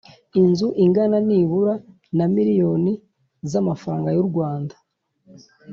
[0.39, 1.73] Inzu ingana nibura
[2.17, 2.93] na miliyoni
[3.51, 4.75] z’ amafaranga y’U Rwanda